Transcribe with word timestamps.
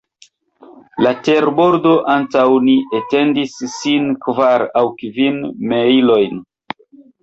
La 1.05 1.11
terbordo 1.27 1.91
antaŭ 2.15 2.47
ni 2.65 2.75
etendis 3.03 3.61
sin 3.77 4.11
kvar 4.27 4.69
aŭ 4.83 4.87
kvin 5.01 5.43
mejlojn. 5.73 6.47